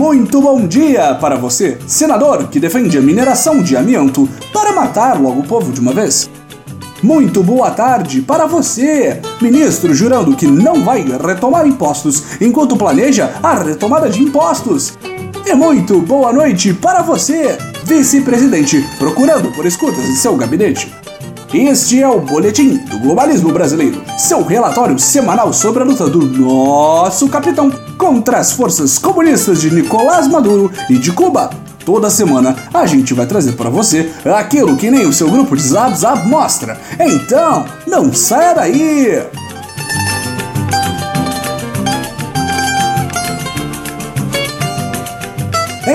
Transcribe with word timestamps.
Muito 0.00 0.40
bom 0.40 0.66
dia 0.66 1.14
para 1.16 1.36
você, 1.36 1.76
senador 1.86 2.48
que 2.48 2.58
defende 2.58 2.96
a 2.96 3.02
mineração 3.02 3.62
de 3.62 3.76
amianto 3.76 4.26
para 4.50 4.72
matar 4.72 5.20
logo 5.20 5.40
o 5.40 5.46
povo 5.46 5.70
de 5.72 5.78
uma 5.78 5.92
vez. 5.92 6.30
Muito 7.02 7.42
boa 7.42 7.70
tarde 7.70 8.22
para 8.22 8.46
você, 8.46 9.20
ministro 9.42 9.92
jurando 9.92 10.34
que 10.34 10.46
não 10.46 10.82
vai 10.82 11.02
retomar 11.02 11.66
impostos 11.66 12.40
enquanto 12.40 12.78
planeja 12.78 13.34
a 13.42 13.62
retomada 13.62 14.08
de 14.08 14.22
impostos. 14.22 14.98
E 15.44 15.52
muito 15.52 16.00
boa 16.00 16.32
noite 16.32 16.72
para 16.72 17.02
você, 17.02 17.58
vice-presidente 17.84 18.82
procurando 18.98 19.52
por 19.52 19.66
escutas 19.66 20.06
em 20.06 20.16
seu 20.16 20.34
gabinete. 20.34 20.90
Este 21.52 22.00
é 22.00 22.08
o 22.08 22.20
Boletim 22.20 22.76
do 22.76 23.00
Globalismo 23.00 23.52
Brasileiro, 23.52 24.00
seu 24.16 24.44
relatório 24.44 24.96
semanal 25.00 25.52
sobre 25.52 25.82
a 25.82 25.84
luta 25.84 26.08
do 26.08 26.24
nosso 26.24 27.28
capitão 27.28 27.72
contra 27.98 28.38
as 28.38 28.52
forças 28.52 28.98
comunistas 28.98 29.60
de 29.60 29.68
Nicolás 29.68 30.28
Maduro 30.28 30.70
e 30.88 30.96
de 30.96 31.10
Cuba. 31.10 31.50
Toda 31.84 32.08
semana 32.08 32.54
a 32.72 32.86
gente 32.86 33.12
vai 33.14 33.26
trazer 33.26 33.54
para 33.54 33.68
você 33.68 34.12
aquilo 34.24 34.76
que 34.76 34.92
nem 34.92 35.04
o 35.08 35.12
seu 35.12 35.28
grupo 35.28 35.56
de 35.56 35.62
Zap 35.62 36.24
mostra. 36.28 36.80
Então, 37.00 37.66
não 37.84 38.12
saia 38.12 38.54
daí! 38.54 39.20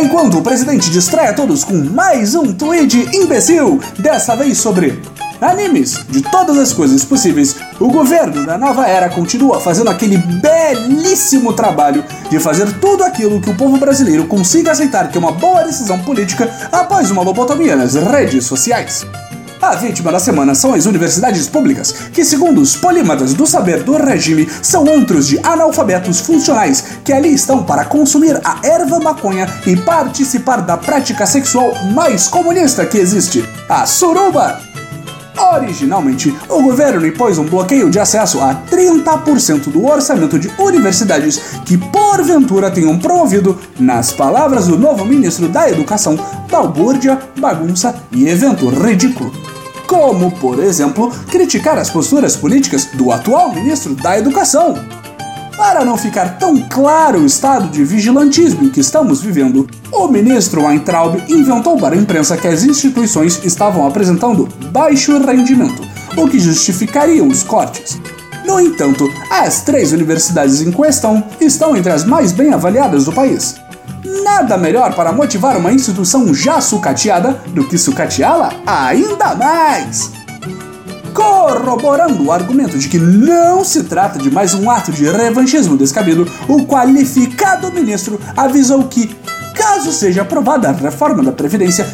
Enquanto 0.03 0.39
o 0.39 0.41
presidente 0.41 0.89
distrai 0.89 1.29
a 1.29 1.33
todos 1.33 1.63
com 1.63 1.77
mais 1.77 2.35
um 2.35 2.51
tweet 2.51 3.07
imbecil, 3.15 3.79
dessa 3.97 4.35
vez 4.35 4.57
sobre 4.57 5.01
animes, 5.41 6.05
de 6.09 6.21
todas 6.21 6.57
as 6.57 6.73
coisas 6.73 7.03
possíveis, 7.03 7.55
o 7.79 7.89
governo 7.89 8.45
da 8.45 8.57
nova 8.57 8.87
era 8.87 9.09
continua 9.09 9.59
fazendo 9.59 9.89
aquele 9.89 10.17
belíssimo 10.17 11.53
trabalho 11.53 12.03
de 12.29 12.39
fazer 12.39 12.71
tudo 12.79 13.03
aquilo 13.03 13.41
que 13.41 13.49
o 13.49 13.55
povo 13.55 13.77
brasileiro 13.77 14.25
consiga 14.27 14.71
aceitar 14.71 15.09
que 15.09 15.17
é 15.17 15.19
uma 15.19 15.31
boa 15.31 15.63
decisão 15.63 15.99
política 15.99 16.49
após 16.71 17.11
uma 17.11 17.21
lobotomia 17.21 17.75
nas 17.75 17.95
redes 17.95 18.45
sociais. 18.45 19.05
A 19.61 19.73
vítima 19.73 20.11
da 20.11 20.19
semana 20.19 20.53
são 20.53 20.73
as 20.73 20.85
universidades 20.85 21.47
públicas, 21.47 21.91
que, 22.13 22.23
segundo 22.23 22.61
os 22.61 22.75
polímatas 22.75 23.33
do 23.33 23.47
saber 23.47 23.83
do 23.83 23.97
regime, 23.97 24.47
são 24.61 24.87
antros 24.87 25.27
de 25.27 25.39
analfabetos 25.39 26.19
funcionais 26.19 26.83
que 27.03 27.11
ali 27.11 27.33
estão 27.33 27.63
para 27.63 27.85
consumir 27.85 28.39
a 28.43 28.59
erva 28.63 28.99
maconha 28.99 29.47
e 29.65 29.75
participar 29.75 30.57
da 30.57 30.77
prática 30.77 31.25
sexual 31.25 31.73
mais 31.93 32.27
comunista 32.27 32.85
que 32.85 32.97
existe, 32.97 33.43
a 33.67 33.85
suruba. 33.85 34.74
Originalmente, 35.37 36.35
o 36.49 36.61
governo 36.61 37.05
impôs 37.05 37.37
um 37.37 37.45
bloqueio 37.45 37.89
de 37.89 37.99
acesso 37.99 38.41
a 38.41 38.55
30% 38.55 39.69
do 39.69 39.85
orçamento 39.85 40.39
de 40.39 40.49
universidades 40.59 41.39
que 41.65 41.77
porventura 41.77 42.71
tenham 42.71 42.97
promovido, 42.97 43.59
nas 43.79 44.11
palavras 44.11 44.67
do 44.67 44.77
novo 44.77 45.05
ministro 45.05 45.47
da 45.47 45.69
Educação, 45.69 46.17
balbúrdia, 46.49 47.19
bagunça 47.37 47.95
e 48.11 48.27
evento 48.27 48.69
ridículo. 48.69 49.31
Como, 49.87 50.31
por 50.31 50.59
exemplo, 50.59 51.11
criticar 51.29 51.77
as 51.77 51.89
posturas 51.89 52.35
políticas 52.35 52.85
do 52.93 53.11
atual 53.11 53.53
ministro 53.53 53.93
da 53.95 54.17
Educação, 54.17 54.75
para 55.57 55.85
não 55.85 55.97
ficar 55.97 56.37
tão 56.37 56.61
claro 56.69 57.19
o 57.19 57.25
estado 57.25 57.69
de 57.69 57.83
vigilantismo 57.83 58.69
que 58.69 58.79
estamos 58.79 59.21
vivendo, 59.21 59.67
o 59.91 60.07
ministro 60.07 60.65
Weintraub 60.65 61.23
inventou 61.27 61.77
para 61.77 61.95
a 61.95 61.97
imprensa 61.97 62.37
que 62.37 62.47
as 62.47 62.63
instituições 62.63 63.43
estavam 63.43 63.87
apresentando 63.87 64.47
baixo 64.71 65.17
rendimento, 65.17 65.81
o 66.17 66.27
que 66.27 66.39
justificaria 66.39 67.23
os 67.23 67.43
cortes. 67.43 67.99
No 68.45 68.59
entanto, 68.59 69.09
as 69.29 69.61
três 69.61 69.91
universidades 69.91 70.61
em 70.61 70.71
questão 70.71 71.23
estão 71.41 71.75
entre 71.75 71.91
as 71.91 72.05
mais 72.05 72.31
bem 72.31 72.53
avaliadas 72.53 73.05
do 73.05 73.11
país. 73.11 73.55
Nada 74.23 74.57
melhor 74.57 74.93
para 74.93 75.11
motivar 75.11 75.57
uma 75.57 75.71
instituição 75.71 76.33
já 76.33 76.61
sucateada 76.61 77.41
do 77.47 77.67
que 77.67 77.77
sucateá-la 77.77 78.53
ainda 78.65 79.33
mais! 79.35 80.24
Corroborando 81.15 82.25
o 82.25 82.31
argumento 82.31 82.77
de 82.77 82.89
que 82.89 82.99
não 82.99 83.63
se 83.63 83.85
trata 83.85 84.19
de 84.19 84.29
mais 84.29 84.53
um 84.53 84.69
ato 84.69 84.91
de 84.91 85.09
revanchismo 85.09 85.77
descabido, 85.77 86.29
o 86.45 86.65
qualificado 86.65 87.71
ministro 87.71 88.19
avisou 88.35 88.83
que, 88.83 89.15
caso 89.55 89.93
seja 89.93 90.23
aprovada 90.23 90.67
a 90.67 90.73
reforma 90.73 91.23
da 91.23 91.31
Previdência, 91.31 91.87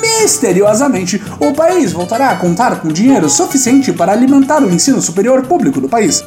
misteriosamente 0.00 1.20
o 1.40 1.52
país 1.52 1.92
voltará 1.92 2.30
a 2.30 2.36
contar 2.36 2.80
com 2.80 2.88
dinheiro 2.88 3.28
suficiente 3.28 3.92
para 3.92 4.12
alimentar 4.12 4.62
o 4.62 4.70
ensino 4.70 5.02
superior 5.02 5.42
público 5.42 5.80
do 5.80 5.88
país. 5.88 6.22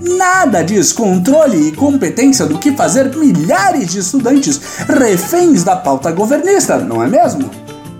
Nada 0.00 0.64
diz 0.64 0.92
controle 0.92 1.68
e 1.68 1.72
competência 1.72 2.46
do 2.46 2.58
que 2.58 2.72
fazer 2.72 3.14
milhares 3.14 3.92
de 3.92 4.00
estudantes 4.00 4.60
reféns 4.88 5.62
da 5.62 5.76
pauta 5.76 6.10
governista, 6.10 6.78
não 6.78 7.00
é 7.00 7.06
mesmo? 7.06 7.48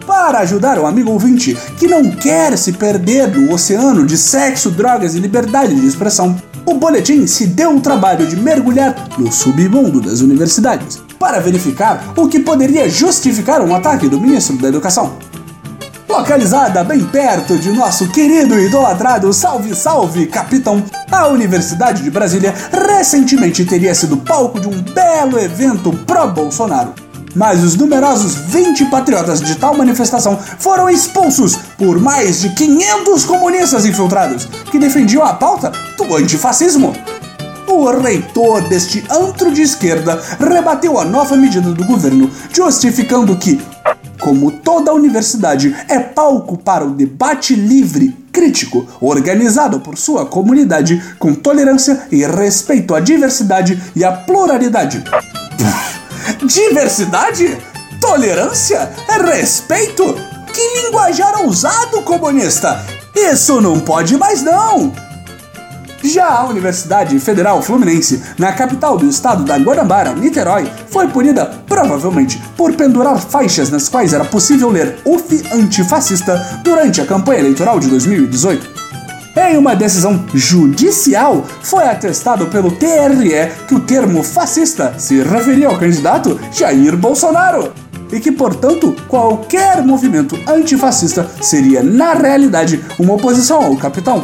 Para 0.07 0.41
ajudar 0.41 0.79
o 0.79 0.87
amigo 0.87 1.11
ouvinte 1.11 1.57
que 1.79 1.87
não 1.87 2.11
quer 2.11 2.57
se 2.59 2.73
perder 2.73 3.29
no 3.29 3.53
oceano 3.53 4.05
de 4.05 4.17
sexo, 4.17 4.71
drogas 4.71 5.15
e 5.15 5.21
liberdade 5.21 5.75
de 5.75 5.87
expressão, 5.87 6.37
o 6.67 6.75
boletim 6.75 7.27
se 7.27 7.47
deu 7.47 7.77
o 7.77 7.81
trabalho 7.81 8.27
de 8.27 8.37
mergulhar 8.37 8.95
no 9.19 9.31
submundo 9.31 10.01
das 10.01 10.21
universidades 10.21 11.01
para 11.19 11.41
verificar 11.41 12.13
o 12.17 12.29
que 12.29 12.41
poderia 12.41 12.89
justificar 12.89 13.61
um 13.61 13.75
ataque 13.75 14.09
do 14.09 14.21
ministro 14.21 14.57
da 14.57 14.69
Educação. 14.69 15.17
Localizada 16.09 16.85
bem 16.85 17.05
perto 17.05 17.57
de 17.57 17.71
nosso 17.71 18.09
querido 18.09 18.59
e 18.59 18.67
idolatrado 18.67 19.33
Salve 19.33 19.75
Salve 19.75 20.27
Capitão, 20.27 20.83
a 21.11 21.29
Universidade 21.29 22.03
de 22.03 22.11
Brasília 22.11 22.53
recentemente 22.71 23.65
teria 23.65 23.95
sido 23.95 24.17
palco 24.17 24.61
de 24.61 24.69
um 24.69 24.83
belo 24.83 25.39
evento 25.39 25.93
pró-Bolsonaro 26.07 26.93
mas 27.35 27.63
os 27.63 27.77
numerosos 27.77 28.35
20 28.35 28.87
patriotas 28.87 29.41
de 29.41 29.55
tal 29.57 29.77
manifestação 29.77 30.39
foram 30.59 30.89
expulsos 30.89 31.57
por 31.79 31.99
mais 31.99 32.41
de 32.41 32.51
500 32.51 33.25
comunistas 33.25 33.85
infiltrados 33.85 34.47
que 34.71 34.79
defendiam 34.79 35.25
a 35.25 35.35
pauta 35.35 35.73
do 35.97 36.17
antifascismo. 36.17 36.93
O 37.67 37.91
reitor 37.91 38.69
deste 38.69 39.05
antro 39.11 39.51
de 39.53 39.63
esquerda 39.63 40.21
rebateu 40.39 40.99
a 40.99 41.05
nova 41.05 41.37
medida 41.37 41.71
do 41.71 41.85
governo, 41.85 42.31
justificando 42.53 43.37
que, 43.37 43.61
como 44.21 44.51
toda 44.51 44.93
universidade 44.93 45.75
é 45.89 45.99
palco 45.99 46.59
para 46.59 46.85
o 46.85 46.91
debate 46.91 47.55
livre, 47.55 48.17
crítico, 48.31 48.87
organizado 49.01 49.81
por 49.81 49.97
sua 49.97 50.27
comunidade 50.27 51.03
com 51.19 51.35
tolerância 51.35 52.07
e 52.11 52.27
respeito 52.27 52.95
à 52.95 53.01
diversidade 53.01 53.81
e 53.97 54.05
à 54.05 54.13
pluralidade. 54.13 55.03
Diversidade? 56.45 57.57
Tolerância? 58.01 58.91
Respeito? 59.09 60.15
Que 60.53 60.83
linguajar 60.83 61.41
ousado, 61.41 62.03
comunista! 62.03 62.85
Isso 63.15 63.61
não 63.61 63.79
pode 63.79 64.17
mais 64.19 64.43
não! 64.43 64.93
Já 66.03 66.27
a 66.29 66.47
Universidade 66.47 67.17
Federal 67.21 67.63
Fluminense, 67.63 68.21
na 68.37 68.53
capital 68.53 68.99
do 68.99 69.09
estado 69.09 69.45
da 69.45 69.57
Guanabara, 69.57 70.15
Niterói, 70.15 70.69
foi 70.91 71.07
punida 71.07 71.47
provavelmente 71.69 72.43
por 72.57 72.75
pendurar 72.75 73.21
faixas 73.21 73.71
nas 73.71 73.89
quais 73.89 74.13
era 74.13 74.25
possível 74.25 74.69
ler 74.69 74.99
UF 75.05 75.45
antifascista 75.53 76.61
durante 76.65 77.01
a 77.01 77.07
campanha 77.07 77.39
eleitoral 77.39 77.79
de 77.79 77.87
2018. 77.87 78.82
Em 79.35 79.57
uma 79.57 79.75
decisão 79.75 80.27
judicial, 80.35 81.43
foi 81.63 81.85
atestado 81.85 82.47
pelo 82.49 82.71
TRE 82.71 83.51
que 83.67 83.75
o 83.75 83.81
termo 83.81 84.23
fascista 84.23 84.95
se 84.99 85.23
referia 85.23 85.69
ao 85.69 85.79
candidato 85.79 86.39
Jair 86.53 86.95
Bolsonaro 86.97 87.73
e 88.13 88.21
que, 88.21 88.31
portanto, 88.31 88.95
qualquer 89.09 89.83
movimento 89.83 90.39
antifascista 90.47 91.27
seria, 91.41 91.83
na 91.83 92.13
realidade, 92.13 92.85
uma 92.99 93.15
oposição 93.15 93.65
ao 93.65 93.77
capitão. 93.77 94.23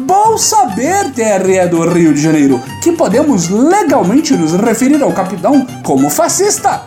Bom 0.00 0.38
saber, 0.38 1.12
TRE 1.12 1.68
do 1.68 1.86
Rio 1.86 2.14
de 2.14 2.22
Janeiro, 2.22 2.62
que 2.82 2.92
podemos 2.92 3.50
legalmente 3.50 4.34
nos 4.34 4.54
referir 4.54 5.02
ao 5.02 5.12
capitão 5.12 5.66
como 5.82 6.08
fascista 6.08 6.86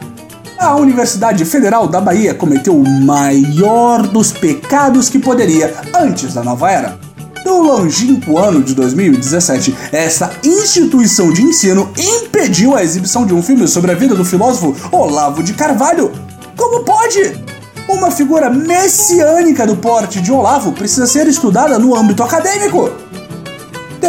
a 0.57 0.75
Universidade 0.75 1.45
Federal 1.45 1.87
da 1.87 2.01
Bahia 2.01 2.33
cometeu 2.33 2.75
o 2.75 2.89
maior 3.01 4.05
dos 4.07 4.31
pecados 4.31 5.09
que 5.09 5.19
poderia 5.19 5.73
antes 5.95 6.33
da 6.33 6.43
nova 6.43 6.71
era. 6.71 6.99
No 7.45 7.61
longínquo 7.61 8.37
ano 8.37 8.61
de 8.61 8.73
2017, 8.73 9.75
essa 9.91 10.31
instituição 10.43 11.31
de 11.31 11.43
ensino 11.43 11.89
impediu 11.97 12.75
a 12.75 12.83
exibição 12.83 13.25
de 13.25 13.33
um 13.33 13.41
filme 13.41 13.67
sobre 13.67 13.91
a 13.91 13.95
vida 13.95 14.15
do 14.15 14.25
filósofo 14.25 14.75
Olavo 14.91 15.43
de 15.43 15.53
Carvalho. 15.53 16.11
Como 16.57 16.83
pode? 16.83 17.39
Uma 17.87 18.11
figura 18.11 18.49
messiânica 18.49 19.65
do 19.65 19.77
porte 19.77 20.19
de 20.19 20.31
Olavo 20.31 20.73
precisa 20.73 21.07
ser 21.07 21.25
estudada 21.27 21.79
no 21.79 21.95
âmbito 21.95 22.21
acadêmico. 22.21 22.91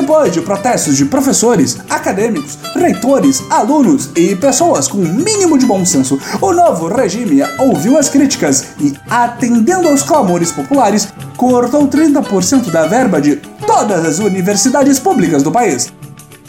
Depois 0.00 0.32
de 0.32 0.40
protestos 0.40 0.96
de 0.96 1.04
professores, 1.06 1.76
acadêmicos, 1.90 2.56
reitores, 2.72 3.42
alunos 3.50 4.10
e 4.14 4.36
pessoas 4.36 4.86
com 4.86 4.98
um 4.98 5.12
mínimo 5.12 5.58
de 5.58 5.66
bom 5.66 5.84
senso, 5.84 6.16
o 6.40 6.52
novo 6.52 6.86
regime 6.86 7.42
ouviu 7.58 7.98
as 7.98 8.08
críticas 8.08 8.64
e, 8.78 8.94
atendendo 9.10 9.88
aos 9.88 10.04
clamores 10.04 10.52
populares, 10.52 11.08
cortou 11.36 11.88
30% 11.88 12.70
da 12.70 12.86
verba 12.86 13.20
de 13.20 13.36
todas 13.66 14.04
as 14.04 14.20
universidades 14.20 15.00
públicas 15.00 15.42
do 15.42 15.50
país. 15.50 15.92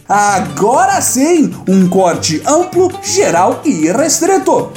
Agora 0.08 1.02
sim, 1.02 1.52
um 1.68 1.90
corte 1.90 2.44
amplo, 2.46 2.92
geral 3.02 3.62
e 3.66 3.92
restrito. 3.92 4.72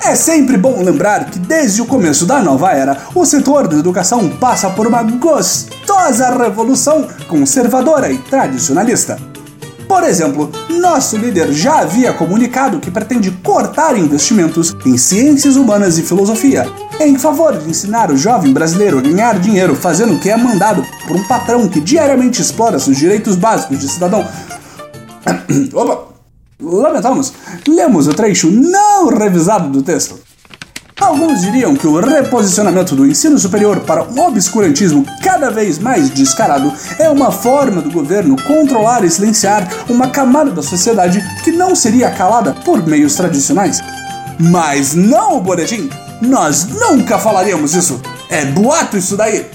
É 0.00 0.14
sempre 0.14 0.56
bom 0.56 0.80
lembrar 0.80 1.24
que 1.24 1.40
desde 1.40 1.82
o 1.82 1.86
começo 1.86 2.24
da 2.24 2.40
nova 2.40 2.70
era, 2.70 2.98
o 3.16 3.26
setor 3.26 3.66
da 3.66 3.76
educação 3.76 4.28
passa 4.28 4.70
por 4.70 4.86
uma 4.86 5.02
gostosa 5.02 5.73
revolução 6.38 7.08
conservadora 7.28 8.10
e 8.10 8.18
tradicionalista. 8.18 9.18
Por 9.88 10.02
exemplo, 10.02 10.50
nosso 10.70 11.16
líder 11.16 11.52
já 11.52 11.80
havia 11.80 12.12
comunicado 12.12 12.80
que 12.80 12.90
pretende 12.90 13.30
cortar 13.42 13.96
investimentos 13.98 14.74
em 14.84 14.96
ciências 14.96 15.56
humanas 15.56 15.98
e 15.98 16.02
filosofia, 16.02 16.66
em 17.00 17.18
favor 17.18 17.56
de 17.56 17.68
ensinar 17.68 18.10
o 18.10 18.16
jovem 18.16 18.52
brasileiro 18.52 18.98
a 18.98 19.02
ganhar 19.02 19.38
dinheiro 19.38 19.76
fazendo 19.76 20.14
o 20.14 20.20
que 20.20 20.30
é 20.30 20.36
mandado 20.36 20.84
por 21.06 21.16
um 21.16 21.24
patrão 21.24 21.68
que 21.68 21.80
diariamente 21.80 22.40
explora 22.40 22.78
seus 22.78 22.96
direitos 22.96 23.36
básicos 23.36 23.78
de 23.78 23.88
cidadão. 23.88 24.26
Opa! 25.72 26.14
Lamentamos, 26.60 27.32
lemos 27.68 28.06
o 28.06 28.14
trecho 28.14 28.50
não 28.50 29.08
revisado 29.08 29.68
do 29.68 29.82
texto. 29.82 30.18
Alguns 31.00 31.42
diriam 31.42 31.74
que 31.74 31.86
o 31.86 31.98
reposicionamento 32.00 32.94
do 32.94 33.04
ensino 33.04 33.38
superior 33.38 33.80
para 33.80 34.04
um 34.04 34.20
obscurantismo 34.26 35.04
cada 35.22 35.50
vez 35.50 35.78
mais 35.78 36.08
descarado 36.08 36.72
é 36.98 37.08
uma 37.08 37.32
forma 37.32 37.82
do 37.82 37.90
governo 37.90 38.36
controlar 38.42 39.04
e 39.04 39.10
silenciar 39.10 39.68
uma 39.88 40.08
camada 40.08 40.50
da 40.50 40.62
sociedade 40.62 41.22
que 41.42 41.50
não 41.50 41.74
seria 41.74 42.10
calada 42.10 42.54
por 42.64 42.86
meios 42.86 43.14
tradicionais. 43.16 43.80
Mas 44.38 44.94
não, 44.94 45.40
boletim! 45.40 45.90
Nós 46.22 46.66
nunca 46.66 47.18
falaríamos 47.18 47.74
isso! 47.74 48.00
É 48.30 48.44
boato 48.44 48.96
isso 48.96 49.16
daí! 49.16 49.53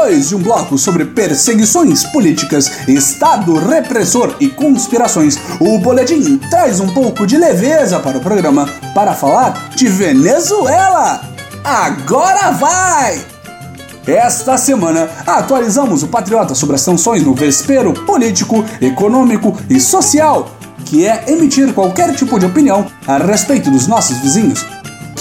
Depois 0.00 0.30
de 0.30 0.34
um 0.34 0.42
bloco 0.42 0.78
sobre 0.78 1.04
perseguições 1.04 2.04
políticas, 2.04 2.88
Estado 2.88 3.54
repressor 3.58 4.34
e 4.40 4.48
conspirações, 4.48 5.38
o 5.60 5.78
Boletim 5.78 6.38
traz 6.38 6.80
um 6.80 6.88
pouco 6.88 7.26
de 7.26 7.36
leveza 7.36 8.00
para 8.00 8.16
o 8.16 8.20
programa 8.22 8.66
para 8.94 9.12
falar 9.12 9.68
de 9.76 9.88
Venezuela. 9.88 11.20
Agora 11.62 12.50
vai! 12.52 13.20
Esta 14.06 14.56
semana 14.56 15.06
atualizamos 15.26 16.02
o 16.02 16.08
Patriota 16.08 16.54
sobre 16.54 16.76
as 16.76 16.80
sanções 16.80 17.22
no 17.22 17.34
vespero 17.34 17.92
político, 17.92 18.64
econômico 18.80 19.54
e 19.68 19.78
social, 19.78 20.50
que 20.86 21.06
é 21.06 21.24
emitir 21.28 21.74
qualquer 21.74 22.16
tipo 22.16 22.38
de 22.38 22.46
opinião 22.46 22.86
a 23.06 23.18
respeito 23.18 23.70
dos 23.70 23.86
nossos 23.86 24.16
vizinhos 24.16 24.64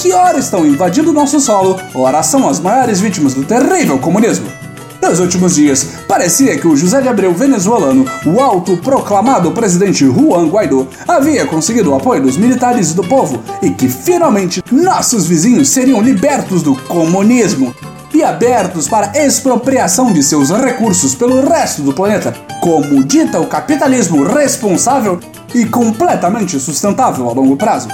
que 0.01 0.13
ora 0.13 0.39
estão 0.39 0.65
invadindo 0.65 1.11
nosso 1.11 1.41
solo, 1.41 1.77
ora 1.93 2.23
são 2.23 2.47
as 2.47 2.57
maiores 2.57 3.01
vítimas 3.01 3.33
do 3.33 3.43
terrível 3.43 3.99
comunismo. 3.99 4.58
Nos 5.01 5.19
últimos 5.19 5.55
dias, 5.55 5.87
parecia 6.07 6.57
que 6.57 6.67
o 6.67 6.75
José 6.75 7.01
de 7.01 7.07
Abreu 7.07 7.33
venezuelano, 7.33 8.05
o 8.25 8.41
autoproclamado 8.41 9.51
presidente 9.51 10.05
Juan 10.05 10.49
Guaidó, 10.49 10.85
havia 11.07 11.45
conseguido 11.45 11.91
o 11.91 11.95
apoio 11.95 12.21
dos 12.21 12.37
militares 12.37 12.91
e 12.91 12.95
do 12.95 13.03
povo 13.03 13.41
e 13.61 13.71
que 13.71 13.87
finalmente 13.87 14.61
nossos 14.69 15.25
vizinhos 15.25 15.69
seriam 15.69 16.01
libertos 16.01 16.61
do 16.61 16.75
comunismo 16.75 17.73
e 18.13 18.23
abertos 18.23 18.87
para 18.87 19.11
expropriação 19.17 20.11
de 20.11 20.21
seus 20.21 20.49
recursos 20.49 21.15
pelo 21.15 21.47
resto 21.47 21.81
do 21.81 21.93
planeta, 21.93 22.33
como 22.61 23.03
dita 23.03 23.39
o 23.39 23.47
capitalismo 23.47 24.23
responsável 24.23 25.19
e 25.55 25.65
completamente 25.65 26.59
sustentável 26.59 27.29
a 27.29 27.33
longo 27.33 27.55
prazo. 27.55 27.87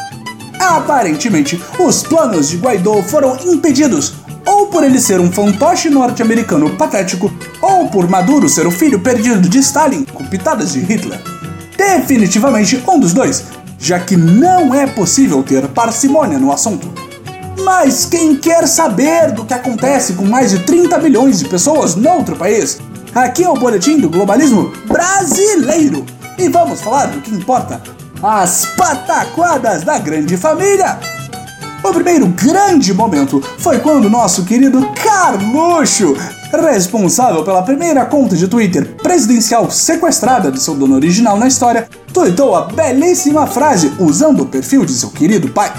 Aparentemente, 0.60 1.62
os 1.80 2.02
planos 2.02 2.50
de 2.50 2.58
Guaidó 2.58 3.02
foram 3.04 3.38
impedidos, 3.46 4.16
ou 4.46 4.68
por 4.68 4.84
ele 4.84 5.00
ser 5.00 5.20
um 5.20 5.32
fantoche 5.32 5.90
norte-americano 5.90 6.70
patético, 6.72 7.34
ou 7.62 7.88
por 7.88 8.08
Maduro 8.10 8.48
ser 8.48 8.68
o 8.68 8.72
filho 8.72 9.00
perdido 9.00 9.50
de 9.50 9.60
Stalin 9.60 10.04
com 10.06 10.26
pitadas 10.26 10.74
de 10.74 10.80
Hitler. 10.80 11.20
Definitivamente 11.78 12.82
um 12.88 13.00
dos 13.00 13.14
dois, 13.14 13.44
já 13.80 14.00
que 14.00 14.16
não 14.16 14.74
é 14.74 14.88
possível 14.88 15.42
ter 15.44 15.68
parcimônia 15.70 16.38
no 16.38 16.52
assunto. 16.52 16.90
Mas 17.64 18.06
quem 18.06 18.36
quer 18.36 18.68
saber 18.68 19.32
do 19.32 19.46
que 19.46 19.54
acontece 19.54 20.14
com 20.14 20.26
mais 20.26 20.52
de 20.52 20.60
30 20.60 21.00
milhões 21.00 21.40
de 21.40 21.46
pessoas 21.46 21.96
no 21.96 22.10
outro 22.10 22.36
país? 22.36 22.80
Aqui 23.14 23.44
é 23.44 23.50
o 23.50 23.56
boletim 23.56 24.00
do 24.00 24.10
globalismo 24.10 24.72
brasileiro. 24.88 26.06
E 26.38 26.50
vamos 26.50 26.82
falar 26.82 27.08
do 27.08 27.22
que 27.22 27.34
importa 27.34 27.82
as 28.22 28.66
pataquadas 28.78 29.84
da 29.84 29.98
grande 29.98 30.36
família. 30.36 31.00
O 31.86 31.94
primeiro 31.94 32.26
grande 32.26 32.92
momento 32.96 33.40
foi 33.60 33.78
quando 33.78 34.10
nosso 34.10 34.44
querido 34.44 34.90
Carluxo, 35.04 36.18
responsável 36.52 37.44
pela 37.44 37.62
primeira 37.62 38.04
conta 38.06 38.36
de 38.36 38.48
Twitter 38.48 38.96
presidencial 38.96 39.70
sequestrada 39.70 40.52
de 40.52 40.60
seu 40.60 40.74
dono 40.74 40.96
original 40.96 41.38
na 41.38 41.48
história, 41.48 41.88
tweetou 42.12 42.56
a 42.56 42.64
belíssima 42.64 43.46
frase 43.46 43.94
usando 44.00 44.42
o 44.42 44.46
perfil 44.48 44.84
de 44.84 44.94
seu 44.94 45.12
querido 45.12 45.50
pai. 45.50 45.72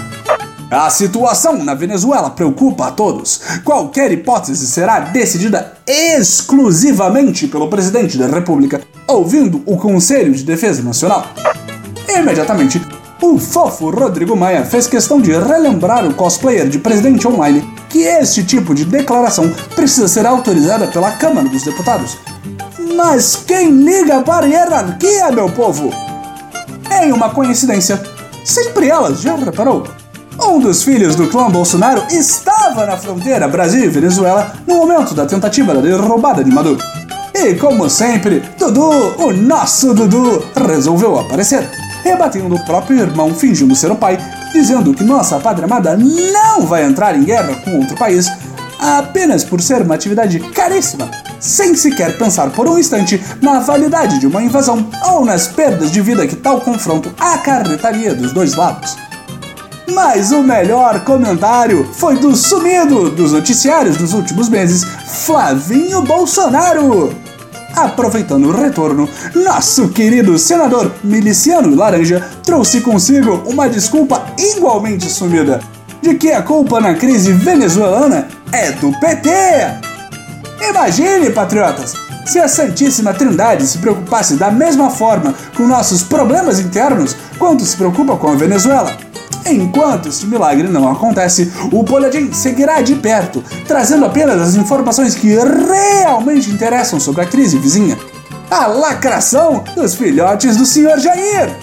A 0.71 0.89
situação 0.89 1.61
na 1.61 1.73
Venezuela 1.73 2.29
preocupa 2.29 2.87
a 2.87 2.91
todos. 2.91 3.41
Qualquer 3.65 4.09
hipótese 4.09 4.65
será 4.65 5.01
decidida 5.01 5.73
exclusivamente 5.85 7.47
pelo 7.47 7.69
presidente 7.69 8.17
da 8.17 8.27
República, 8.27 8.79
ouvindo 9.09 9.61
o 9.65 9.75
Conselho 9.75 10.33
de 10.33 10.45
Defesa 10.45 10.81
Nacional. 10.81 11.27
Imediatamente, 12.07 12.81
o 13.21 13.39
fofo 13.39 13.89
Rodrigo 13.89 14.35
Maia 14.35 14.63
fez 14.63 14.87
questão 14.87 15.19
de 15.19 15.31
relembrar 15.31 16.05
o 16.05 16.13
cosplayer 16.13 16.67
de 16.67 16.77
presidente 16.77 17.27
online 17.27 17.67
que 17.89 17.99
este 17.99 18.43
tipo 18.43 18.75
de 18.75 18.85
declaração 18.85 19.51
precisa 19.75 20.07
ser 20.07 20.25
autorizada 20.25 20.87
pela 20.87 21.11
Câmara 21.11 21.49
dos 21.49 21.63
Deputados. 21.63 22.17
Mas 22.95 23.35
quem 23.35 23.71
liga 23.71 24.21
para 24.21 24.45
a 24.45 24.49
hierarquia, 24.49 25.31
meu 25.31 25.49
povo? 25.49 25.91
Em 27.01 27.11
uma 27.11 27.29
coincidência, 27.29 28.01
sempre 28.45 28.89
elas, 28.89 29.21
já 29.21 29.35
reparou? 29.35 29.87
Um 30.39 30.59
dos 30.59 30.83
filhos 30.83 31.15
do 31.15 31.27
clã 31.27 31.49
Bolsonaro 31.49 32.03
estava 32.11 32.85
na 32.85 32.97
fronteira 32.97 33.47
Brasil 33.47 33.89
Venezuela 33.91 34.53
no 34.67 34.75
momento 34.75 35.15
da 35.15 35.25
tentativa 35.25 35.73
da 35.73 35.81
derrubada 35.81 36.43
de 36.43 36.51
Maduro. 36.51 36.79
E 37.33 37.55
como 37.55 37.89
sempre, 37.89 38.43
Dudu, 38.59 39.15
o 39.17 39.33
nosso 39.33 39.93
Dudu, 39.93 40.43
resolveu 40.55 41.19
aparecer 41.19 41.86
rebatendo 42.07 42.55
o 42.55 42.65
próprio 42.65 42.99
irmão 42.99 43.35
fingindo 43.35 43.75
ser 43.75 43.91
o 43.91 43.95
pai, 43.95 44.17
dizendo 44.53 44.93
que 44.93 45.03
nossa 45.03 45.39
pátria 45.39 45.65
amada 45.65 45.97
não 45.97 46.61
vai 46.61 46.83
entrar 46.83 47.15
em 47.15 47.23
guerra 47.23 47.53
com 47.63 47.79
outro 47.79 47.97
país 47.97 48.31
apenas 48.79 49.43
por 49.43 49.59
ser 49.59 49.81
uma 49.81 49.95
atividade 49.95 50.39
caríssima, 50.39 51.09
sem 51.39 51.75
sequer 51.75 52.17
pensar 52.17 52.49
por 52.51 52.67
um 52.67 52.77
instante 52.77 53.21
na 53.41 53.59
validade 53.59 54.19
de 54.19 54.27
uma 54.27 54.41
invasão 54.41 54.87
ou 55.09 55.25
nas 55.25 55.47
perdas 55.47 55.91
de 55.91 55.99
vida 56.01 56.25
que 56.27 56.35
tal 56.35 56.61
confronto 56.61 57.11
acarretaria 57.19 58.13
dos 58.15 58.31
dois 58.31 58.55
lados. 58.55 58.95
Mas 59.93 60.31
o 60.31 60.43
melhor 60.43 61.03
comentário 61.03 61.89
foi 61.93 62.17
do 62.17 62.35
sumido 62.35 63.09
dos 63.09 63.31
noticiários 63.31 63.97
dos 63.97 64.13
últimos 64.13 64.47
meses, 64.47 64.83
Flavinho 65.25 66.01
Bolsonaro 66.03 67.26
aproveitando 67.83 68.47
o 68.47 68.51
retorno, 68.51 69.07
nosso 69.35 69.89
querido 69.89 70.37
senador 70.37 70.91
miliciano 71.03 71.75
laranja 71.75 72.27
trouxe 72.43 72.81
consigo 72.81 73.43
uma 73.45 73.69
desculpa 73.69 74.25
igualmente 74.37 75.09
sumida 75.09 75.59
de 76.01 76.15
que 76.15 76.31
a 76.31 76.41
culpa 76.41 76.79
na 76.79 76.95
crise 76.95 77.33
venezuelana 77.33 78.27
é 78.51 78.71
do 78.71 78.91
PT. 78.99 79.29
Imagine, 80.69 81.29
patriotas, 81.31 81.93
se 82.25 82.39
a 82.39 82.47
Santíssima 82.47 83.13
Trindade 83.13 83.65
se 83.67 83.77
preocupasse 83.77 84.35
da 84.35 84.51
mesma 84.51 84.89
forma 84.89 85.33
com 85.55 85.67
nossos 85.67 86.03
problemas 86.03 86.59
internos 86.59 87.15
quanto 87.37 87.63
se 87.63 87.77
preocupa 87.77 88.17
com 88.17 88.31
a 88.31 88.35
Venezuela. 88.35 89.06
Enquanto 89.49 90.09
este 90.09 90.25
milagre 90.25 90.67
não 90.67 90.91
acontece, 90.91 91.51
o 91.71 91.81
Boletim 91.81 92.33
seguirá 92.33 92.81
de 92.81 92.95
perto, 92.95 93.41
trazendo 93.65 94.05
apenas 94.05 94.41
as 94.41 94.55
informações 94.55 95.15
que 95.15 95.27
realmente 95.27 96.49
interessam 96.49 96.99
sobre 96.99 97.21
a 97.21 97.25
crise 97.25 97.57
vizinha. 97.57 97.97
A 98.51 98.67
lacração 98.67 99.63
dos 99.75 99.95
filhotes 99.95 100.57
do 100.57 100.65
Sr. 100.65 100.99
Jair! 100.99 101.55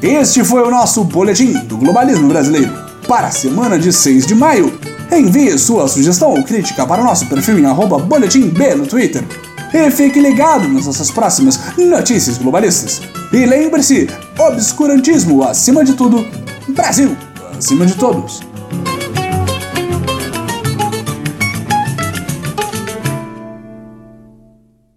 Este 0.00 0.44
foi 0.44 0.62
o 0.62 0.70
nosso 0.70 1.02
Boletim 1.02 1.52
do 1.64 1.76
Globalismo 1.76 2.28
Brasileiro 2.28 2.72
para 3.08 3.26
a 3.28 3.32
semana 3.32 3.76
de 3.76 3.92
6 3.92 4.26
de 4.26 4.34
maio. 4.34 4.72
Envie 5.10 5.58
sua 5.58 5.88
sugestão 5.88 6.30
ou 6.30 6.44
crítica 6.44 6.86
para 6.86 7.00
o 7.02 7.04
nosso 7.04 7.26
perfil 7.26 7.58
em 7.58 7.66
arroba 7.66 7.98
boletimb 7.98 8.56
no 8.76 8.86
Twitter 8.86 9.24
e 9.74 9.90
fique 9.90 10.20
ligado 10.20 10.68
nas 10.68 10.86
nossas 10.86 11.10
próximas 11.10 11.58
notícias 11.76 12.38
globalistas. 12.38 13.02
E 13.32 13.44
lembre-se: 13.44 14.08
obscurantismo 14.38 15.42
acima 15.42 15.84
de 15.84 15.94
tudo, 15.94 16.24
Brasil 16.68 17.16
acima 17.58 17.84
de 17.86 17.94
todos. 17.94 18.53